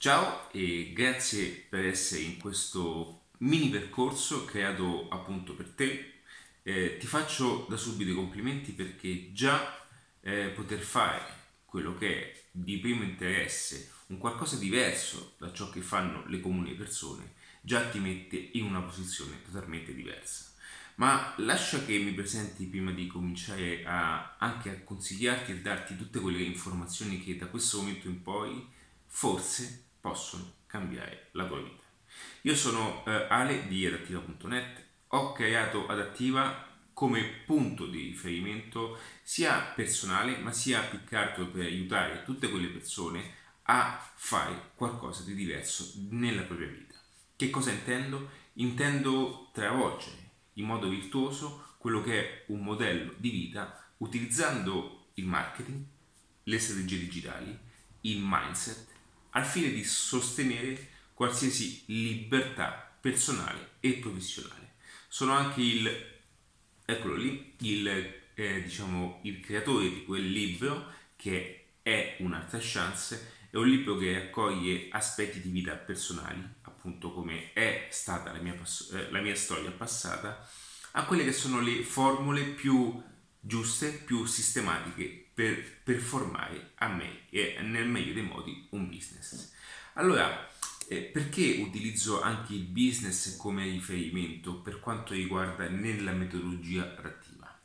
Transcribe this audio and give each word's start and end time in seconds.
Ciao 0.00 0.50
e 0.52 0.92
grazie 0.94 1.48
per 1.68 1.84
essere 1.84 2.22
in 2.22 2.38
questo 2.38 3.24
mini 3.40 3.68
percorso 3.68 4.46
creato 4.46 5.10
appunto 5.10 5.52
per 5.54 5.68
te. 5.68 6.20
Eh, 6.62 6.96
ti 6.96 7.06
faccio 7.06 7.66
da 7.68 7.76
subito 7.76 8.10
i 8.10 8.14
complimenti 8.14 8.72
perché 8.72 9.30
già 9.34 9.78
eh, 10.22 10.52
poter 10.54 10.78
fare 10.78 11.22
quello 11.66 11.98
che 11.98 12.18
è 12.18 12.42
di 12.50 12.78
primo 12.78 13.02
interesse, 13.02 13.90
un 14.06 14.16
qualcosa 14.16 14.56
diverso 14.56 15.34
da 15.36 15.52
ciò 15.52 15.68
che 15.68 15.82
fanno 15.82 16.24
le 16.28 16.40
comuni 16.40 16.72
persone, 16.72 17.34
già 17.60 17.86
ti 17.90 17.98
mette 17.98 18.38
in 18.52 18.64
una 18.64 18.80
posizione 18.80 19.42
totalmente 19.44 19.94
diversa. 19.94 20.46
Ma 20.94 21.34
lascia 21.36 21.84
che 21.84 21.98
mi 21.98 22.14
presenti 22.14 22.64
prima 22.64 22.92
di 22.92 23.06
cominciare 23.06 23.84
a, 23.84 24.36
anche 24.38 24.70
a 24.70 24.80
consigliarti 24.82 25.52
e 25.52 25.60
darti 25.60 25.94
tutte 25.94 26.20
quelle 26.20 26.40
informazioni 26.40 27.22
che 27.22 27.36
da 27.36 27.48
questo 27.48 27.82
momento 27.82 28.08
in 28.08 28.22
poi 28.22 28.66
forse 29.04 29.88
possono 30.00 30.52
cambiare 30.66 31.28
la 31.32 31.46
tua 31.46 31.60
vita. 31.60 31.82
Io 32.42 32.54
sono 32.56 33.04
eh, 33.04 33.26
Ale 33.28 33.66
di 33.68 33.86
adattiva.net, 33.86 34.84
ho 35.08 35.32
creato 35.32 35.86
Adattiva 35.86 36.66
come 36.92 37.22
punto 37.46 37.86
di 37.86 38.02
riferimento 38.02 38.98
sia 39.22 39.58
personale 39.74 40.36
ma 40.38 40.52
sia 40.52 40.82
più 40.82 41.02
per 41.02 41.64
aiutare 41.64 42.24
tutte 42.24 42.50
quelle 42.50 42.68
persone 42.68 43.38
a 43.62 44.12
fare 44.16 44.72
qualcosa 44.74 45.22
di 45.22 45.34
diverso 45.34 45.92
nella 46.10 46.42
propria 46.42 46.68
vita. 46.68 46.94
Che 47.36 47.50
cosa 47.50 47.70
intendo? 47.70 48.30
Intendo 48.54 49.48
travolgere 49.52 50.30
in 50.54 50.66
modo 50.66 50.88
virtuoso 50.88 51.76
quello 51.78 52.02
che 52.02 52.20
è 52.20 52.44
un 52.48 52.62
modello 52.62 53.14
di 53.16 53.30
vita 53.30 53.90
utilizzando 53.98 55.10
il 55.14 55.24
marketing, 55.24 55.84
le 56.42 56.58
strategie 56.58 56.98
digitali, 56.98 57.58
il 58.02 58.20
mindset, 58.22 58.88
al 59.30 59.44
fine 59.44 59.70
di 59.70 59.84
sostenere 59.84 60.88
qualsiasi 61.14 61.82
libertà 61.86 62.96
personale 63.00 63.72
e 63.80 63.94
professionale. 63.94 64.74
Sono 65.08 65.32
anche 65.32 65.60
il, 65.60 66.06
eccolo 66.84 67.14
lì, 67.14 67.54
il, 67.60 67.88
eh, 68.34 68.62
diciamo, 68.62 69.20
il 69.24 69.40
creatore 69.40 69.90
di 69.90 70.04
quel 70.04 70.30
libro 70.30 70.92
che 71.16 71.56
è 71.82 72.16
Un'altra 72.20 72.58
chance, 72.60 73.32
è 73.50 73.56
un 73.56 73.68
libro 73.68 73.96
che 73.96 74.12
raccoglie 74.12 74.88
aspetti 74.90 75.40
di 75.40 75.48
vita 75.48 75.74
personali, 75.74 76.40
appunto 76.62 77.12
come 77.12 77.52
è 77.52 77.88
stata 77.90 78.32
la 78.32 78.38
mia, 78.38 78.54
eh, 78.54 79.10
la 79.10 79.20
mia 79.20 79.34
storia 79.34 79.70
passata, 79.70 80.48
a 80.92 81.04
quelle 81.04 81.24
che 81.24 81.32
sono 81.32 81.60
le 81.60 81.82
formule 81.82 82.42
più 82.42 83.02
giuste, 83.40 83.90
più 83.90 84.26
sistematiche 84.26 85.30
per, 85.32 85.80
per 85.82 85.98
formare 85.98 86.72
a 86.76 86.88
me 86.88 87.28
e 87.30 87.56
nel 87.62 87.88
meglio 87.88 88.12
dei 88.12 88.22
modi 88.22 88.66
un 88.70 88.88
business. 88.88 89.52
Allora, 89.94 90.48
eh, 90.88 91.02
perché 91.02 91.60
utilizzo 91.60 92.20
anche 92.20 92.52
il 92.52 92.64
business 92.64 93.36
come 93.36 93.64
riferimento 93.64 94.60
per 94.60 94.80
quanto 94.80 95.14
riguarda 95.14 95.68
nella 95.68 96.12
metodologia 96.12 96.94
adattiva? 96.96 97.58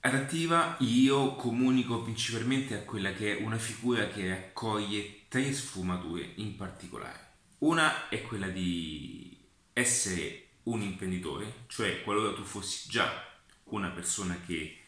Adattiva 0.00 0.76
io 0.80 1.36
comunico 1.36 2.02
principalmente 2.02 2.74
a 2.74 2.82
quella 2.82 3.12
che 3.12 3.38
è 3.38 3.42
una 3.42 3.58
figura 3.58 4.08
che 4.08 4.28
raccoglie 4.28 5.22
tre 5.28 5.52
sfumature 5.52 6.32
in 6.36 6.56
particolare. 6.56 7.30
Una 7.58 8.08
è 8.08 8.22
quella 8.22 8.48
di 8.48 9.38
essere 9.72 10.48
un 10.64 10.82
imprenditore, 10.82 11.64
cioè 11.68 12.02
qualora 12.02 12.34
tu 12.34 12.42
fossi 12.42 12.88
già 12.88 13.31
una 13.76 13.90
persona 13.90 14.40
che 14.44 14.78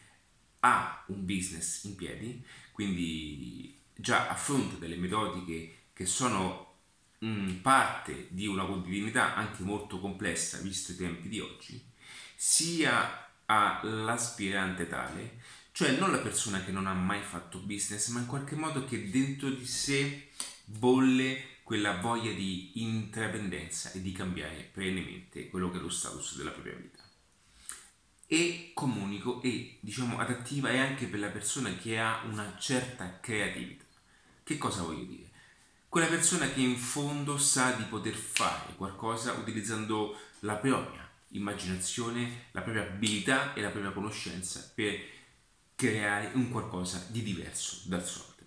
ha 0.59 1.03
un 1.07 1.25
business 1.25 1.83
in 1.83 1.95
piedi, 1.95 2.43
quindi 2.71 3.77
già 3.93 4.27
a 4.27 4.35
fronte 4.35 4.79
delle 4.79 4.95
metodiche 4.95 5.83
che 5.93 6.05
sono 6.05 6.77
mh, 7.19 7.27
mm, 7.27 7.49
parte 7.61 8.27
di 8.29 8.47
una 8.47 8.65
quotidianità 8.65 9.35
anche 9.35 9.63
molto 9.63 9.99
complessa 9.99 10.57
visto 10.59 10.91
i 10.91 10.95
tempi 10.95 11.29
di 11.29 11.39
oggi, 11.39 11.83
sia 12.35 13.29
all'aspirante 13.45 14.87
tale, 14.87 15.41
cioè 15.71 15.97
non 15.97 16.11
la 16.11 16.19
persona 16.19 16.63
che 16.63 16.71
non 16.71 16.87
ha 16.87 16.93
mai 16.93 17.21
fatto 17.21 17.59
business, 17.59 18.07
ma 18.09 18.19
in 18.19 18.25
qualche 18.25 18.55
modo 18.55 18.85
che 18.85 19.09
dentro 19.09 19.49
di 19.49 19.65
sé 19.65 20.29
bolle 20.65 21.53
quella 21.63 21.99
voglia 21.99 22.31
di 22.31 22.81
intraprendenza 22.81 23.91
e 23.91 24.01
di 24.01 24.11
cambiare 24.11 24.69
perennemente 24.71 25.49
quello 25.49 25.71
che 25.71 25.77
è 25.77 25.81
lo 25.81 25.89
status 25.89 26.37
della 26.37 26.51
propria 26.51 26.75
vita. 26.75 27.04
E 28.27 28.71
comunico 28.73 29.41
e 29.41 29.77
diciamo 29.81 30.17
adattiva 30.17 30.69
è 30.69 30.79
anche 30.79 31.05
per 31.05 31.19
la 31.19 31.29
persona 31.29 31.75
che 31.75 31.99
ha 31.99 32.23
una 32.25 32.55
certa 32.57 33.19
creatività. 33.19 33.85
Che 34.43 34.57
cosa 34.57 34.81
voglio 34.81 35.03
dire? 35.03 35.29
Quella 35.87 36.07
persona 36.07 36.49
che 36.49 36.59
in 36.59 36.75
fondo 36.75 37.37
sa 37.37 37.71
di 37.71 37.83
poter 37.83 38.15
fare 38.15 38.75
qualcosa 38.75 39.33
utilizzando 39.33 40.17
la 40.39 40.55
propria 40.55 41.07
immaginazione, 41.29 42.47
la 42.51 42.61
propria 42.61 42.83
abilità 42.83 43.53
e 43.53 43.61
la 43.61 43.69
propria 43.69 43.91
conoscenza 43.91 44.71
per 44.73 44.99
creare 45.75 46.31
un 46.33 46.49
qualcosa 46.49 47.07
di 47.09 47.21
diverso 47.21 47.81
dal 47.85 48.05
solito. 48.05 48.43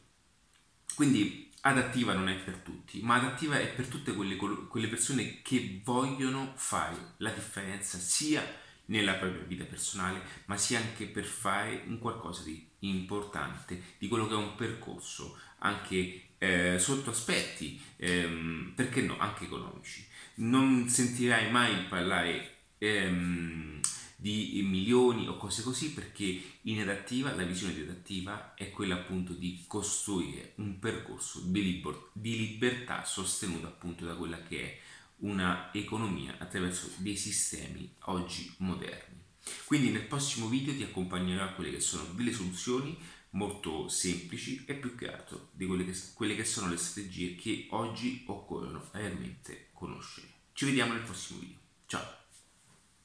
Quindi 0.95 1.51
adattiva 1.61 2.15
non 2.15 2.29
è 2.29 2.35
per 2.37 2.57
tutti, 2.57 3.01
ma 3.03 3.17
adattiva 3.17 3.59
è 3.59 3.69
per 3.69 3.87
tutte 3.87 4.15
quelle, 4.15 4.37
quelle 4.37 4.89
persone 4.89 5.43
che 5.43 5.81
vogliono 5.85 6.53
fare 6.57 7.15
la 7.19 7.31
differenza 7.31 7.99
sia 7.99 8.43
nella 8.89 9.15
propria 9.15 9.43
vita 9.43 9.65
personale, 9.65 10.21
ma 10.47 10.57
sia 10.57 10.79
anche 10.79 11.07
per 11.07 11.25
fare 11.25 11.83
un 11.87 11.99
qualcosa 11.99 12.43
di 12.43 12.67
importante, 12.81 13.81
di 13.99 14.09
quello 14.09 14.27
che 14.27 14.35
è 14.35 14.37
un 14.37 14.55
percorso, 14.55 15.39
anche 15.59 16.29
eh, 16.39 16.79
sotto 16.79 17.11
aspetti, 17.11 17.81
ehm, 17.97 18.73
perché 18.75 19.03
no, 19.03 19.19
anche 19.19 19.45
economici. 19.45 20.07
Non 20.37 20.89
sentirai 20.89 21.51
mai 21.51 21.85
parlare 21.89 22.57
ehm, 22.79 23.81
di 24.21 24.61
milioni 24.65 25.29
o 25.29 25.37
cose 25.37 25.63
così 25.63 25.93
perché 25.93 26.43
in 26.63 26.81
adattiva 26.81 27.33
la 27.35 27.45
visione 27.45 27.75
di 27.75 27.83
adattiva 27.83 28.55
è 28.55 28.71
quella 28.71 28.97
appunto 28.97 29.33
di 29.33 29.63
costruire 29.69 30.55
un 30.57 30.81
percorso 30.81 31.41
di, 31.45 31.63
liber- 31.63 32.09
di 32.13 32.37
libertà 32.37 33.05
sostenuta 33.05 33.69
appunto 33.69 34.05
da 34.05 34.15
quella 34.15 34.43
che 34.43 34.61
è 34.61 34.79
una 35.19 35.73
economia 35.73 36.37
attraverso 36.39 36.91
dei 36.97 37.17
sistemi 37.17 37.95
oggi 38.05 38.55
moderni. 38.59 39.25
Quindi 39.65 39.91
nel 39.91 40.07
prossimo 40.07 40.49
video 40.49 40.75
ti 40.75 40.83
accompagnerò 40.83 41.45
a 41.45 41.53
quelle 41.53 41.71
che 41.71 41.81
sono 41.81 42.05
delle 42.13 42.33
soluzioni 42.33 42.97
molto 43.31 43.89
semplici 43.89 44.65
e 44.67 44.75
più 44.75 44.95
che 44.95 45.13
altro 45.13 45.49
di 45.53 45.67
quelle 45.67 45.85
che, 45.85 45.97
quelle 46.15 46.35
che 46.35 46.45
sono 46.45 46.69
le 46.69 46.77
strategie 46.77 47.35
che 47.35 47.67
oggi 47.71 48.25
occorrono 48.27 48.89
realmente 48.93 49.69
conoscere. 49.73 50.27
Ci 50.53 50.65
vediamo 50.65 50.93
nel 50.93 51.03
prossimo 51.03 51.41
video. 51.41 51.59
Ciao! 51.87 52.28